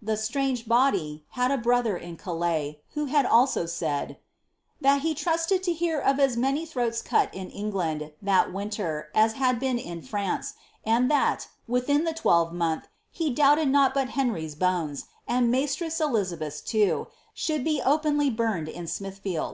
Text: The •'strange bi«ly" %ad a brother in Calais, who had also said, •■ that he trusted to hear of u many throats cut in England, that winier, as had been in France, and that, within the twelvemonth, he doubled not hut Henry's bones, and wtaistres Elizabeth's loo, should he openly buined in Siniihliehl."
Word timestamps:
The 0.00 0.12
•'strange 0.12 0.68
bi«ly" 0.68 1.22
%ad 1.36 1.50
a 1.50 1.58
brother 1.58 1.96
in 1.96 2.16
Calais, 2.16 2.78
who 2.90 3.06
had 3.06 3.26
also 3.26 3.66
said, 3.66 4.10
•■ 4.10 4.16
that 4.80 5.00
he 5.00 5.12
trusted 5.12 5.64
to 5.64 5.72
hear 5.72 5.98
of 5.98 6.20
u 6.20 6.40
many 6.40 6.64
throats 6.64 7.02
cut 7.02 7.34
in 7.34 7.50
England, 7.50 8.12
that 8.22 8.50
winier, 8.50 9.06
as 9.12 9.32
had 9.32 9.58
been 9.58 9.78
in 9.80 10.00
France, 10.00 10.54
and 10.86 11.10
that, 11.10 11.48
within 11.66 12.04
the 12.04 12.14
twelvemonth, 12.14 12.84
he 13.10 13.28
doubled 13.30 13.70
not 13.70 13.94
hut 13.94 14.10
Henry's 14.10 14.54
bones, 14.54 15.06
and 15.26 15.52
wtaistres 15.52 16.00
Elizabeth's 16.00 16.72
loo, 16.72 17.08
should 17.34 17.66
he 17.66 17.82
openly 17.82 18.30
buined 18.30 18.68
in 18.68 18.84
Siniihliehl." 18.84 19.50